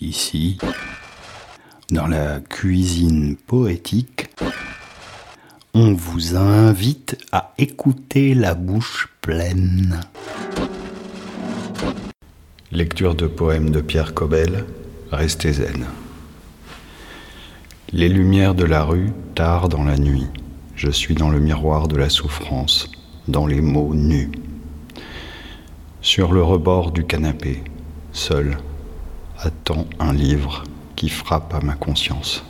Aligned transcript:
Ici, 0.00 0.58
dans 1.90 2.06
la 2.06 2.38
cuisine 2.38 3.34
poétique, 3.34 4.28
on 5.74 5.92
vous 5.92 6.36
invite 6.36 7.18
à 7.32 7.52
écouter 7.58 8.34
la 8.34 8.54
bouche 8.54 9.08
pleine. 9.20 9.98
Lecture 12.70 13.16
de 13.16 13.26
poèmes 13.26 13.70
de 13.70 13.80
Pierre 13.80 14.14
Cobel, 14.14 14.66
Restez 15.10 15.54
zen. 15.54 15.86
Les 17.90 18.08
lumières 18.08 18.54
de 18.54 18.64
la 18.64 18.84
rue 18.84 19.10
tard 19.34 19.68
dans 19.68 19.82
la 19.82 19.98
nuit. 19.98 20.28
Je 20.76 20.90
suis 20.90 21.16
dans 21.16 21.30
le 21.30 21.40
miroir 21.40 21.88
de 21.88 21.96
la 21.96 22.08
souffrance, 22.08 22.88
dans 23.26 23.48
les 23.48 23.60
mots 23.60 23.96
nus. 23.96 24.30
Sur 26.02 26.32
le 26.32 26.42
rebord 26.44 26.92
du 26.92 27.04
canapé, 27.04 27.64
seul, 28.12 28.58
attend 29.40 29.86
un 30.00 30.12
livre 30.12 30.64
qui 30.96 31.08
frappe 31.08 31.54
à 31.54 31.60
ma 31.60 31.74
conscience. 31.74 32.44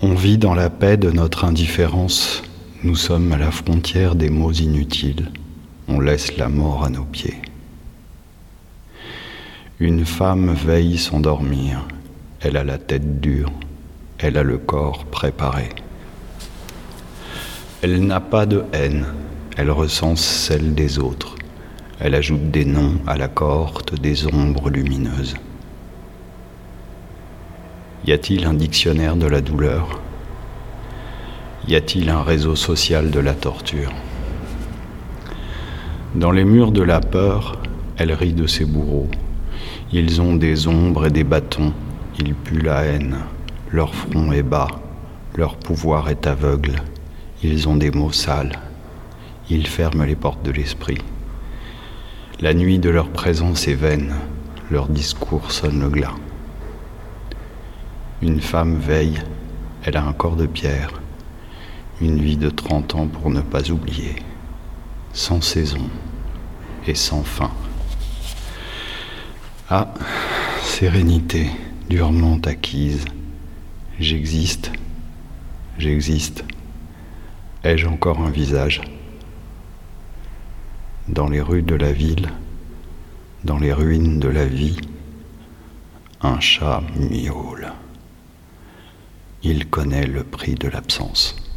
On 0.00 0.14
vit 0.14 0.38
dans 0.38 0.54
la 0.54 0.70
paix 0.70 0.96
de 0.96 1.10
notre 1.10 1.44
indifférence, 1.44 2.42
nous 2.82 2.96
sommes 2.96 3.30
à 3.32 3.36
la 3.36 3.50
frontière 3.50 4.14
des 4.14 4.30
mots 4.30 4.52
inutiles, 4.52 5.30
on 5.86 6.00
laisse 6.00 6.36
la 6.38 6.48
mort 6.48 6.84
à 6.84 6.88
nos 6.88 7.04
pieds. 7.04 7.36
Une 9.80 10.06
femme 10.06 10.54
veille 10.54 10.96
s'endormir, 10.96 11.86
elle 12.40 12.56
a 12.56 12.64
la 12.64 12.78
tête 12.78 13.20
dure, 13.20 13.52
elle 14.18 14.38
a 14.38 14.42
le 14.42 14.56
corps 14.56 15.04
préparé. 15.04 15.68
Elle 17.82 18.06
n'a 18.06 18.20
pas 18.20 18.46
de 18.46 18.64
haine, 18.72 19.06
elle 19.58 19.70
recense 19.70 20.22
celle 20.22 20.74
des 20.74 20.98
autres. 20.98 21.34
Elle 22.02 22.14
ajoute 22.14 22.50
des 22.50 22.64
noms 22.64 22.94
à 23.06 23.18
la 23.18 23.28
cohorte 23.28 24.00
des 24.00 24.26
ombres 24.26 24.70
lumineuses. 24.70 25.36
Y 28.06 28.12
a-t-il 28.12 28.46
un 28.46 28.54
dictionnaire 28.54 29.16
de 29.16 29.26
la 29.26 29.42
douleur? 29.42 30.00
Y 31.68 31.74
a-t-il 31.74 32.08
un 32.08 32.22
réseau 32.22 32.56
social 32.56 33.10
de 33.10 33.20
la 33.20 33.34
torture? 33.34 33.92
Dans 36.14 36.30
les 36.30 36.44
murs 36.44 36.72
de 36.72 36.82
la 36.82 37.00
peur, 37.00 37.60
elle 37.98 38.12
rit 38.12 38.32
de 38.32 38.46
ses 38.46 38.64
bourreaux. 38.64 39.10
Ils 39.92 40.22
ont 40.22 40.36
des 40.36 40.68
ombres 40.68 41.04
et 41.04 41.10
des 41.10 41.24
bâtons, 41.24 41.74
ils 42.18 42.34
puent 42.34 42.62
la 42.62 42.82
haine, 42.84 43.18
leur 43.70 43.94
front 43.94 44.32
est 44.32 44.42
bas, 44.42 44.68
leur 45.36 45.56
pouvoir 45.56 46.08
est 46.08 46.26
aveugle, 46.26 46.76
ils 47.42 47.68
ont 47.68 47.76
des 47.76 47.90
mots 47.90 48.10
sales, 48.10 48.58
ils 49.50 49.66
ferment 49.66 50.04
les 50.04 50.16
portes 50.16 50.42
de 50.42 50.50
l'esprit. 50.50 50.98
La 52.42 52.54
nuit 52.54 52.78
de 52.78 52.88
leur 52.88 53.10
présence 53.10 53.68
est 53.68 53.74
vaine, 53.74 54.14
leur 54.70 54.88
discours 54.88 55.52
sonne 55.52 55.78
le 55.78 55.90
glas. 55.90 56.14
Une 58.22 58.40
femme 58.40 58.78
veille, 58.78 59.18
elle 59.84 59.98
a 59.98 60.04
un 60.04 60.14
corps 60.14 60.36
de 60.36 60.46
pierre, 60.46 61.02
une 62.00 62.18
vie 62.18 62.38
de 62.38 62.48
trente 62.48 62.94
ans 62.94 63.08
pour 63.08 63.28
ne 63.28 63.42
pas 63.42 63.70
oublier, 63.70 64.16
sans 65.12 65.42
saison 65.42 65.86
et 66.86 66.94
sans 66.94 67.22
fin. 67.24 67.50
Ah, 69.68 69.92
sérénité 70.62 71.50
durement 71.90 72.38
acquise, 72.46 73.04
j'existe, 73.98 74.72
j'existe. 75.76 76.42
Ai-je 77.64 77.86
encore 77.86 78.20
un 78.20 78.30
visage? 78.30 78.80
Dans 81.08 81.28
les 81.28 81.40
rues 81.40 81.62
de 81.62 81.74
la 81.74 81.92
ville, 81.92 82.30
dans 83.44 83.58
les 83.58 83.72
ruines 83.72 84.20
de 84.20 84.28
la 84.28 84.46
vie, 84.46 84.78
un 86.22 86.38
chat 86.40 86.82
miaule. 86.96 87.72
Il 89.42 89.68
connaît 89.68 90.06
le 90.06 90.22
prix 90.22 90.54
de 90.54 90.68
l'absence. 90.68 91.49